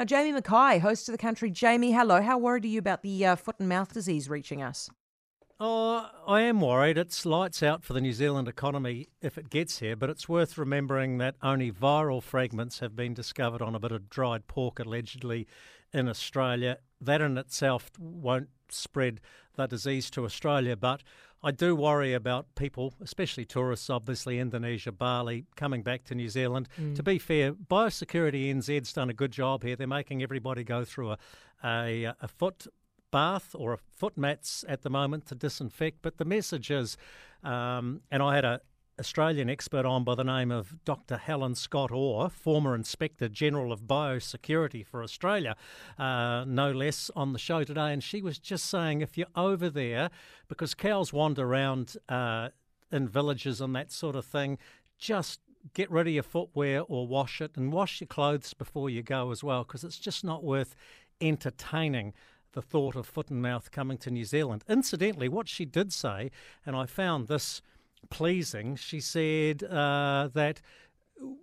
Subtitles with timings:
[0.00, 1.50] Now, Jamie Mackay, host of the country.
[1.50, 2.22] Jamie, hello.
[2.22, 4.88] How worried are you about the uh, foot and mouth disease reaching us?
[5.62, 6.96] Oh, I am worried.
[6.96, 10.56] It's lights out for the New Zealand economy if it gets here, but it's worth
[10.56, 15.46] remembering that only viral fragments have been discovered on a bit of dried pork allegedly
[15.92, 16.78] in Australia.
[16.98, 19.20] That in itself won't spread
[19.56, 21.02] the disease to Australia, but
[21.42, 26.70] I do worry about people, especially tourists, obviously, Indonesia, Bali, coming back to New Zealand.
[26.80, 26.94] Mm.
[26.96, 29.76] To be fair, Biosecurity NZ's done a good job here.
[29.76, 31.18] They're making everybody go through a,
[31.62, 32.66] a, a foot
[33.10, 35.98] bath or a foot mats at the moment to disinfect.
[36.02, 36.96] But the message is,
[37.42, 38.60] um, and I had a
[39.00, 41.16] Australian expert on by the name of Dr.
[41.16, 45.56] Helen Scott Orr, former Inspector General of Biosecurity for Australia,
[45.98, 47.94] uh, no less, on the show today.
[47.94, 50.10] And she was just saying if you're over there,
[50.48, 52.50] because cows wander around uh,
[52.92, 54.58] in villages and that sort of thing,
[54.98, 55.40] just
[55.72, 59.30] get rid of your footwear or wash it and wash your clothes before you go
[59.30, 60.76] as well, because it's just not worth
[61.22, 62.12] entertaining
[62.52, 64.64] the thought of foot and mouth coming to New Zealand.
[64.68, 66.30] Incidentally, what she did say,
[66.66, 67.62] and I found this
[68.08, 70.60] pleasing, she said uh, that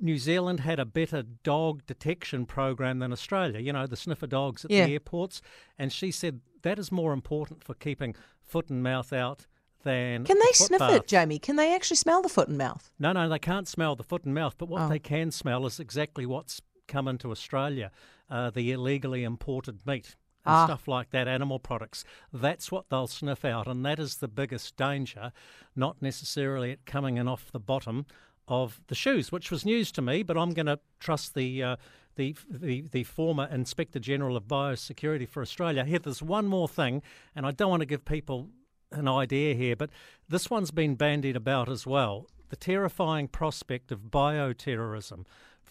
[0.00, 4.64] New Zealand had a better dog detection program than Australia, you know, the sniffer dogs
[4.64, 4.86] at yeah.
[4.86, 5.42] the airports.
[5.78, 9.46] And she said that is more important for keeping foot and mouth out
[9.84, 10.24] than.
[10.24, 10.92] Can they sniff bath.
[10.92, 11.38] it, Jamie?
[11.38, 12.92] Can they actually smell the foot and mouth?
[12.98, 14.56] No, no, they can't smell the foot and mouth.
[14.58, 14.88] But what oh.
[14.88, 17.90] they can smell is exactly what's come into Australia
[18.30, 20.16] uh, the illegally imported meat
[20.48, 20.64] and ah.
[20.64, 22.04] stuff like that, animal products.
[22.32, 25.30] That's what they'll sniff out, and that is the biggest danger,
[25.76, 28.06] not necessarily it coming in off the bottom
[28.48, 31.62] of the shoes, which was news to me, but I'm going to trust the.
[31.62, 31.76] Uh,
[32.16, 35.84] the, the, the former Inspector General of Biosecurity for Australia.
[35.84, 37.00] Here, there's one more thing,
[37.36, 38.48] and I don't want to give people
[38.90, 39.90] an idea here, but
[40.28, 42.26] this one's been bandied about as well.
[42.48, 45.26] The terrifying prospect of bioterrorism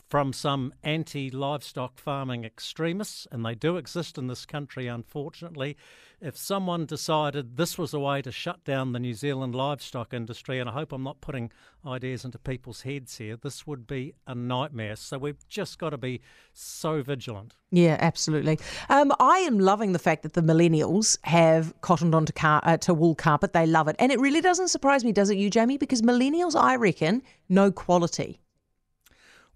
[0.09, 5.77] from some anti livestock farming extremists, and they do exist in this country, unfortunately.
[6.19, 10.59] If someone decided this was a way to shut down the New Zealand livestock industry,
[10.59, 11.51] and I hope I'm not putting
[11.85, 14.95] ideas into people's heads here, this would be a nightmare.
[14.95, 16.21] So we've just got to be
[16.53, 17.53] so vigilant.
[17.69, 18.59] Yeah, absolutely.
[18.89, 22.95] Um, I am loving the fact that the millennials have cottoned onto car- uh, to
[22.95, 23.53] wool carpet.
[23.53, 23.95] They love it.
[23.99, 25.77] And it really doesn't surprise me, does it, you, Jamie?
[25.77, 28.39] Because millennials, I reckon, know quality.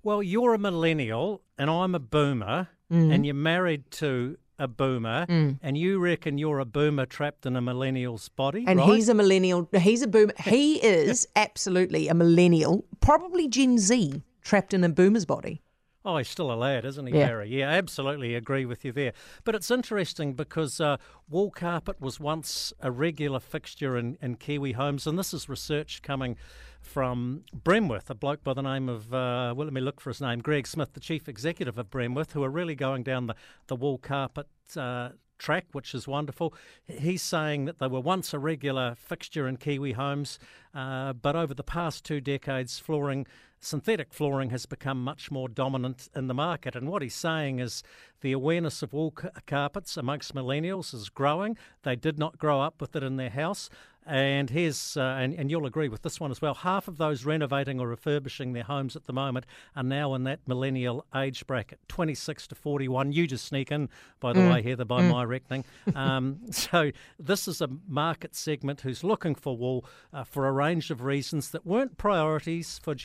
[0.04, 3.14] Well, you're a millennial and I'm a boomer, mm.
[3.14, 5.60] and you're married to a boomer, mm.
[5.62, 8.64] and you reckon you're a boomer trapped in a millennial's body.
[8.68, 8.94] And right?
[8.94, 9.68] he's a millennial.
[9.74, 10.34] He's a boomer.
[10.40, 15.62] He is absolutely a millennial, probably Gen Z, trapped in a boomer's body.
[16.04, 17.28] Oh, he's still a lad, isn't he, yeah.
[17.28, 17.50] Barry?
[17.50, 19.14] Yeah, absolutely agree with you there.
[19.44, 20.98] But it's interesting because uh,
[21.30, 26.02] wool carpet was once a regular fixture in, in Kiwi homes, and this is research
[26.02, 26.38] coming
[26.82, 30.22] from Bremworth, a bloke by the name of, uh, well, let me look for his
[30.22, 33.36] name, Greg Smith, the chief executive of Bremworth, who are really going down the,
[33.68, 36.54] the wool carpet uh, track, which is wonderful.
[36.88, 40.40] He's saying that they were once a regular fixture in Kiwi homes,
[40.74, 43.28] uh, but over the past two decades, flooring
[43.62, 46.76] synthetic flooring has become much more dominant in the market.
[46.76, 47.84] And what he's saying is
[48.22, 49.14] the awareness of wool
[49.48, 51.58] carpets amongst millennials is growing.
[51.84, 53.70] They did not grow up with it in their house.
[54.06, 56.56] And here's, uh, and, and you'll agree with this one as well.
[56.56, 59.46] Half of those renovating or refurbishing their homes at the moment
[59.76, 63.12] are now in that millennial age bracket, 26 to 41.
[63.12, 63.90] You just sneak in,
[64.20, 64.54] by the mm.
[64.54, 65.12] way, Heather, by mm.
[65.12, 65.66] my reckoning.
[65.94, 70.90] Um, so this is a market segment who's looking for wool uh, for a range
[70.90, 72.96] of reasons that weren't priorities for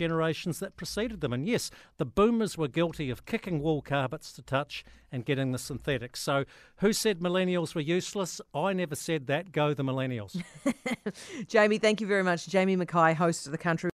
[0.47, 1.33] generations that preceded them.
[1.33, 5.59] And yes, the boomers were guilty of kicking wool carpets to touch and getting the
[5.59, 6.21] synthetics.
[6.21, 6.45] So
[6.77, 8.41] who said millennials were useless?
[8.55, 9.53] I never said that.
[9.53, 10.43] Go the millennials.
[11.49, 12.47] Jamie, thank you very much.
[12.49, 13.85] Jamie Mackay, host of the country.